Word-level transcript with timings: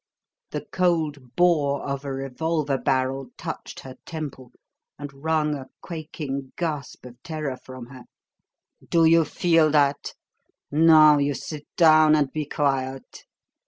the 0.49 0.65
cold 0.71 1.35
bore 1.35 1.83
of 1.87 2.03
a 2.03 2.11
revolver 2.11 2.75
barrel 2.79 3.27
touched 3.37 3.81
her 3.81 3.95
temple 4.03 4.51
and 4.97 5.13
wrung 5.13 5.53
a 5.53 5.67
quaking 5.81 6.51
gasp 6.57 7.05
of 7.05 7.21
terror 7.21 7.55
from 7.55 7.85
her 7.85 8.05
"Do 8.89 9.05
you 9.05 9.23
feel 9.23 9.69
that? 9.69 10.15
Now 10.71 11.19
you 11.19 11.35
sit 11.35 11.67
down 11.77 12.15
and 12.15 12.33
be 12.33 12.47
quiet! 12.47 13.25